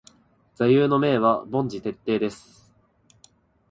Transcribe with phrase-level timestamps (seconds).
[0.55, 2.73] 座右の銘は凡事徹底です。